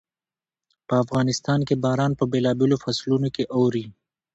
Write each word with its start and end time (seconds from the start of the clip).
په 0.87 0.93
افغانستان 1.03 1.59
کې 1.67 1.75
باران 1.83 2.11
په 2.19 2.23
بېلابېلو 2.31 2.81
فصلونو 2.83 3.27
کې 3.35 3.43
اوري. 3.57 3.85